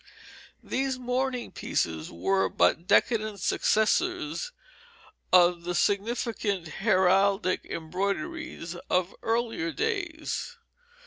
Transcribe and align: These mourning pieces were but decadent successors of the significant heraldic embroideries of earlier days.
These 0.63 0.97
mourning 0.97 1.51
pieces 1.51 2.11
were 2.11 2.49
but 2.49 2.87
decadent 2.87 3.39
successors 3.39 4.51
of 5.31 5.63
the 5.63 5.75
significant 5.75 6.67
heraldic 6.81 7.63
embroideries 7.65 8.75
of 8.89 9.13
earlier 9.21 9.71
days. 9.71 10.57